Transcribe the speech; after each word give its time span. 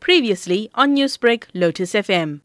Previously 0.00 0.70
on 0.74 0.96
Newsbreak, 0.96 1.44
Lotus 1.54 1.92
FM. 1.92 2.40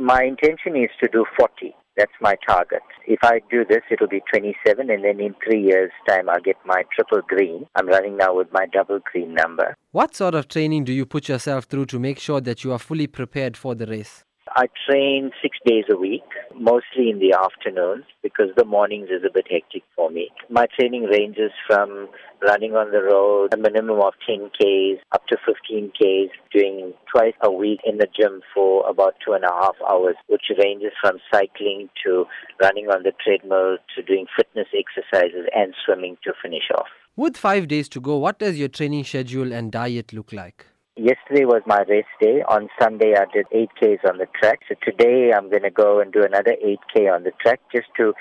My 0.00 0.22
intention 0.22 0.76
is 0.76 0.90
to 1.00 1.08
do 1.12 1.24
40. 1.38 1.74
That's 1.96 2.12
my 2.20 2.34
target. 2.46 2.82
If 3.06 3.20
I 3.22 3.40
do 3.50 3.64
this, 3.64 3.82
it'll 3.90 4.08
be 4.08 4.22
27, 4.32 4.90
and 4.90 5.04
then 5.04 5.20
in 5.20 5.34
three 5.44 5.62
years' 5.62 5.92
time, 6.08 6.28
I'll 6.28 6.40
get 6.40 6.56
my 6.64 6.82
triple 6.94 7.22
green. 7.26 7.66
I'm 7.76 7.86
running 7.86 8.16
now 8.16 8.34
with 8.34 8.48
my 8.52 8.66
double 8.66 8.98
green 9.12 9.34
number. 9.34 9.76
What 9.92 10.16
sort 10.16 10.34
of 10.34 10.48
training 10.48 10.84
do 10.84 10.92
you 10.92 11.06
put 11.06 11.28
yourself 11.28 11.66
through 11.66 11.86
to 11.86 12.00
make 12.00 12.18
sure 12.18 12.40
that 12.40 12.64
you 12.64 12.72
are 12.72 12.80
fully 12.80 13.06
prepared 13.06 13.56
for 13.56 13.76
the 13.76 13.86
race? 13.86 14.24
I 14.56 14.66
train 14.88 15.32
six 15.42 15.58
days 15.66 15.86
a 15.90 15.96
week, 15.96 16.22
mostly 16.54 17.10
in 17.10 17.18
the 17.18 17.34
afternoons 17.34 18.04
because 18.22 18.50
the 18.56 18.64
mornings 18.64 19.08
is 19.10 19.24
a 19.26 19.32
bit 19.32 19.46
hectic 19.50 19.82
for 19.96 20.10
me. 20.10 20.30
My 20.48 20.66
training 20.78 21.04
ranges 21.10 21.50
from 21.66 22.06
running 22.40 22.76
on 22.76 22.92
the 22.92 23.02
road, 23.02 23.52
a 23.52 23.56
minimum 23.56 24.00
of 24.00 24.12
10 24.24 24.50
Ks 24.50 25.02
up 25.10 25.26
to 25.26 25.36
15 25.44 25.90
Ks, 25.90 26.30
doing 26.52 26.94
twice 27.12 27.34
a 27.42 27.50
week 27.50 27.80
in 27.84 27.98
the 27.98 28.06
gym 28.16 28.42
for 28.54 28.88
about 28.88 29.14
two 29.26 29.32
and 29.32 29.42
a 29.42 29.50
half 29.50 29.74
hours, 29.90 30.14
which 30.28 30.52
ranges 30.56 30.92
from 31.02 31.18
cycling 31.32 31.88
to 32.04 32.24
running 32.62 32.86
on 32.86 33.02
the 33.02 33.12
treadmill 33.24 33.78
to 33.96 34.02
doing 34.02 34.26
fitness 34.36 34.68
exercises 34.70 35.48
and 35.52 35.74
swimming 35.84 36.16
to 36.22 36.32
finish 36.40 36.70
off. 36.78 36.86
With 37.16 37.36
five 37.36 37.66
days 37.66 37.88
to 37.88 38.00
go, 38.00 38.18
what 38.18 38.38
does 38.38 38.56
your 38.56 38.68
training 38.68 39.02
schedule 39.02 39.52
and 39.52 39.72
diet 39.72 40.12
look 40.12 40.32
like? 40.32 40.66
Yesterday 40.96 41.44
was 41.44 41.62
my 41.66 41.82
race 41.88 42.04
day. 42.20 42.44
On 42.46 42.68
Sunday, 42.80 43.14
I 43.18 43.24
did 43.34 43.46
8Ks 43.50 44.08
on 44.08 44.18
the 44.18 44.28
track. 44.38 44.60
So 44.68 44.76
today, 44.80 45.32
I'm 45.36 45.50
going 45.50 45.64
to 45.64 45.70
go 45.70 45.98
and 45.98 46.12
do 46.12 46.22
another 46.22 46.54
8K 46.64 47.12
on 47.12 47.24
the 47.24 47.32
track 47.42 47.58
just 47.74 47.88
to 47.96 48.12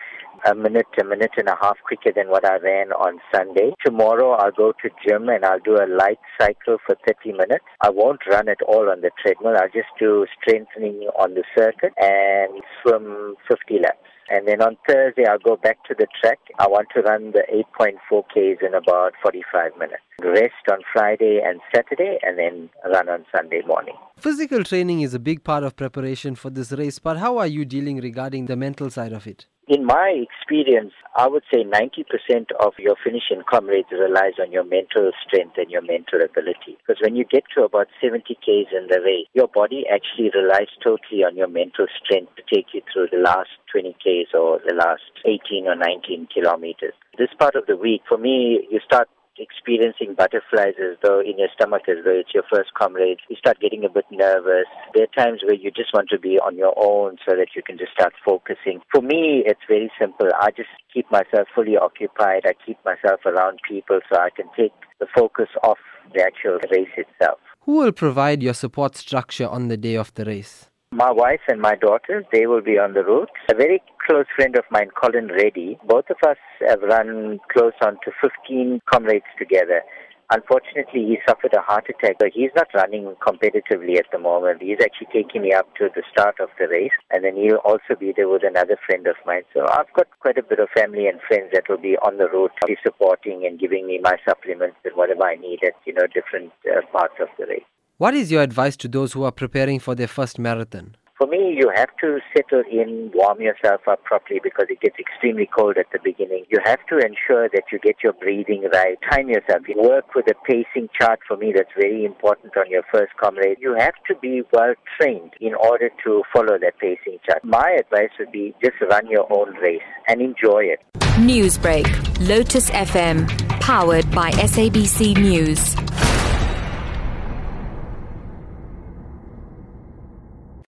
a 0.44 0.56
minute, 0.56 0.88
a 1.00 1.04
minute 1.04 1.34
and 1.38 1.50
a 1.50 1.56
half 1.62 1.78
quicker 1.86 2.12
than 2.12 2.30
what 2.30 2.44
I 2.44 2.58
ran 2.58 2.92
on 2.92 3.20
Sunday. 3.32 3.76
Tomorrow, 3.86 4.32
I'll 4.32 4.52
go 4.52 4.74
to 4.82 4.90
gym 5.08 5.30
and 5.30 5.46
I'll 5.46 5.60
do 5.60 5.76
a 5.76 5.86
light 5.86 6.18
cycle 6.42 6.78
for 6.84 6.98
30 7.06 7.34
minutes. 7.34 7.66
I 7.80 7.92
won't 7.92 8.26
run 8.28 8.50
at 8.50 8.64
all 8.68 8.90
on 8.90 9.02
the 9.02 9.12
treadmill. 9.22 9.54
I'll 9.56 9.70
just 9.70 9.94
do 10.00 10.26
strengthening 10.42 11.08
on 11.20 11.36
the 11.36 11.44
circuit 11.56 11.94
and 11.98 12.64
swim 12.82 13.36
50 13.48 13.82
laps. 13.84 14.13
And 14.34 14.48
then 14.48 14.64
on 14.64 14.78
Thursday, 14.90 15.26
I'll 15.28 15.38
go 15.38 15.58
back 15.58 15.84
to 15.86 15.94
the 15.96 16.08
track. 16.20 16.40
I 16.58 16.68
want 16.68 16.88
to 16.96 17.02
run 17.02 17.34
the 17.34 17.44
8.4 17.80 18.24
Ks 18.30 18.64
in 18.66 18.74
about 18.74 19.14
45 19.22 19.78
minutes. 19.78 20.02
Rest 20.24 20.66
on 20.72 20.80
Friday 20.92 21.40
and 21.46 21.60
Saturday, 21.74 22.18
and 22.24 22.40
then 22.40 22.72
run 22.92 23.10
on 23.10 23.26
Sunday 23.36 23.62
morning. 23.68 23.94
Physical 24.18 24.64
training 24.64 25.02
is 25.02 25.14
a 25.14 25.20
big 25.20 25.44
part 25.44 25.64
of 25.64 25.76
preparation 25.76 26.34
for 26.34 26.50
this 26.50 26.72
race, 26.72 26.98
but 26.98 27.18
how 27.18 27.38
are 27.38 27.46
you 27.46 27.64
dealing 27.64 28.02
regarding 28.02 28.48
the 28.48 28.56
mental 28.56 28.90
side 28.90 29.14
of 29.14 29.28
it? 29.28 29.46
In 29.66 29.86
my 29.86 30.12
experience, 30.12 30.92
I 31.16 31.28
would 31.28 31.44
say 31.50 31.64
90% 31.64 32.52
of 32.60 32.74
your 32.78 32.96
finishing 33.02 33.44
comrades 33.50 33.88
relies 33.92 34.34
on 34.38 34.52
your 34.52 34.66
mental 34.66 35.12
strength 35.26 35.56
and 35.56 35.72
your 35.72 35.82
mental 35.82 36.20
ability. 36.20 36.76
Because 36.86 37.02
when 37.02 37.16
you 37.16 37.24
get 37.24 37.44
to 37.56 37.64
about 37.64 37.88
70 38.02 38.36
Ks 38.44 38.76
in 38.76 38.88
the 38.90 39.00
race, 39.00 39.28
your 39.34 39.48
body 39.48 39.86
actually 39.88 40.32
relies 40.36 40.68
totally 40.84 41.24
on 41.24 41.38
your 41.38 41.48
mental 41.48 41.88
strength 42.04 42.36
to 42.36 42.44
take 42.54 42.74
you 42.74 42.82
through 42.92 43.08
the 43.12 43.24
last 43.24 43.56
20 43.72 43.94
Ks 44.04 44.36
or 44.36 44.60
the 44.68 44.76
last 44.76 45.08
18 45.24 45.68
or 45.68 45.76
19 45.76 46.28
kilometers. 46.34 46.94
This 47.18 47.32
part 47.40 47.56
of 47.56 47.66
the 47.66 47.78
week, 47.78 48.02
for 48.10 48.18
me, 48.18 48.68
you 48.70 48.82
start 48.84 49.08
experiencing 49.38 50.16
butterflies 50.16 50.76
as 50.80 50.98
though 51.04 51.20
in 51.20 51.38
your 51.38 51.50
stomach 51.54 51.84
as 51.90 52.04
though 52.04 52.16
it's 52.16 52.34
your 52.34 52.44
first 52.52 52.74
comrade. 52.74 53.20
You 53.30 53.36
start 53.38 53.60
getting 53.60 53.84
a 53.84 53.90
bit 53.90 54.06
nervous. 54.12 54.68
There 54.94 55.04
are 55.04 55.24
times 55.24 55.42
where 55.44 55.56
you 55.56 55.72
just 55.72 55.94
want 55.94 56.10
to 56.10 56.20
be 56.20 56.40
on 56.40 56.58
your 56.58 56.74
own 56.78 57.18
so 57.28 57.36
that 57.36 57.56
you 57.56 57.64
can 57.64 57.78
just 57.78 57.94
start 57.94 58.14
focusing. 58.26 58.82
For 58.94 59.02
me, 59.02 59.44
it's 59.46 59.62
very 59.68 59.92
simple. 60.00 60.30
I 60.40 60.52
just 60.52 60.70
keep 60.94 61.10
myself 61.12 61.48
fully 61.56 61.78
occupied. 61.78 62.44
I 62.46 62.54
keep 62.66 62.78
myself 62.86 63.22
around 63.26 63.60
people 63.68 64.00
so 64.12 64.20
I 64.20 64.30
can 64.30 64.46
take 64.56 64.74
the 65.00 65.08
focus 65.16 65.50
off 65.64 65.80
the 66.14 66.22
actual 66.22 66.60
race 66.72 66.94
itself. 66.98 67.40
Who 67.62 67.78
will 67.78 67.92
provide 67.92 68.44
your 68.44 68.54
support 68.54 68.96
structure 68.96 69.48
on 69.48 69.70
the 69.70 69.78
day 69.78 69.96
of 69.96 70.14
the 70.14 70.26
race? 70.26 70.70
My 70.94 71.10
wife 71.12 71.42
and 71.48 71.60
my 71.60 71.74
daughters, 71.74 72.24
they 72.32 72.46
will 72.46 72.62
be 72.62 72.78
on 72.78 72.94
the 72.94 73.04
route. 73.04 73.32
A 73.50 73.56
very 73.56 73.82
close 74.06 74.28
friend 74.36 74.56
of 74.56 74.64
mine, 74.70 74.90
Colin 74.94 75.28
Reddy, 75.28 75.80
both 75.88 76.06
of 76.12 76.18
us 76.22 76.38
have 76.68 76.84
run 76.84 77.40
close 77.52 77.74
on 77.82 77.98
to 78.06 78.12
15 78.22 78.80
comrades 78.86 79.26
together. 79.40 79.82
Unfortunately, 80.30 81.02
he 81.02 81.18
suffered 81.28 81.56
a 81.58 81.62
heart 81.62 81.90
attack, 81.90 82.18
but 82.20 82.30
he's 82.32 82.52
not 82.56 82.68
running 82.76 83.16
competitively 83.26 83.98
at 83.98 84.06
the 84.12 84.20
moment. 84.20 84.62
He's 84.62 84.78
actually 84.84 85.08
taking 85.12 85.42
me 85.42 85.52
up 85.52 85.66
to 85.78 85.90
the 85.96 86.04
start 86.12 86.36
of 86.40 86.50
the 86.60 86.68
race, 86.68 86.94
and 87.10 87.26
then 87.26 87.38
he'll 87.38 87.66
also 87.66 87.98
be 88.00 88.14
there 88.16 88.30
with 88.30 88.44
another 88.46 88.78
friend 88.86 89.08
of 89.08 89.16
mine. 89.26 89.50
So 89.52 89.66
I've 89.66 89.92
got 89.96 90.06
quite 90.20 90.38
a 90.38 90.44
bit 90.44 90.60
of 90.60 90.70
family 90.78 91.08
and 91.08 91.20
friends 91.28 91.50
that 91.54 91.68
will 91.68 91.82
be 91.82 91.98
on 92.06 92.20
the 92.20 92.30
route, 92.30 92.54
be 92.68 92.78
supporting 92.86 93.48
and 93.48 93.60
giving 93.60 93.88
me 93.88 94.00
my 94.04 94.18
supplements 94.30 94.78
and 94.86 94.96
whatever 94.96 95.26
I 95.26 95.38
need 95.42 95.66
at 95.66 95.74
you 95.86 95.94
know 95.94 96.06
different 96.14 96.54
uh, 96.70 96.86
parts 96.92 97.16
of 97.20 97.30
the 97.40 97.48
race. 97.48 97.73
What 97.98 98.16
is 98.16 98.32
your 98.32 98.42
advice 98.42 98.76
to 98.78 98.88
those 98.88 99.14
who 99.14 99.24
are 99.24 99.32
preparing 99.32 99.80
for 99.80 99.94
their 99.94 100.08
first 100.08 100.40
marathon? 100.40 100.96
For 101.16 101.28
me, 101.28 101.56
you 101.56 101.72
have 101.76 101.90
to 102.02 102.18
settle 102.36 102.64
in, 102.70 103.12
warm 103.14 103.40
yourself 103.40 103.82
up 103.88 104.04
properly 104.04 104.40
because 104.44 104.66
it 104.70 104.82
gets 104.82 104.96
extremely 104.98 105.48
cold 105.56 105.78
at 105.78 105.86
the 105.94 106.00
beginning. 106.04 106.46
You 106.50 106.58
have 106.66 106.80
to 106.90 106.98
ensure 106.98 107.50
that 107.54 107.66
you 107.72 107.78
get 107.78 107.98
your 108.04 108.14
breathing 108.14 108.68
right, 108.74 108.98
time 109.12 109.30
yourself. 109.30 109.62
You 109.68 109.80
work 109.80 110.16
with 110.16 110.26
a 110.28 110.34
pacing 110.44 110.90
chart 111.00 111.20
for 111.28 111.38
me 111.38 111.54
that's 111.56 111.70
very 111.78 112.04
important 112.04 112.58
on 112.58 112.68
your 112.68 112.82
first 112.92 113.14
comrade. 113.22 113.58
You 113.62 113.76
have 113.78 113.94
to 114.08 114.16
be 114.16 114.42
well 114.52 114.74
trained 115.00 115.34
in 115.40 115.54
order 115.54 115.92
to 116.04 116.24
follow 116.34 116.58
that 116.60 116.80
pacing 116.80 117.20
chart. 117.30 117.46
My 117.46 117.78
advice 117.80 118.10
would 118.18 118.32
be 118.32 118.56
just 118.64 118.82
run 118.82 119.08
your 119.08 119.32
own 119.32 119.54
race 119.58 119.86
and 120.08 120.20
enjoy 120.20 120.64
it. 120.64 120.80
Newsbreak, 121.22 122.28
Lotus 122.28 122.72
FM, 122.72 123.30
powered 123.62 124.10
by 124.10 124.32
SABC 124.32 125.16
News. 125.16 125.76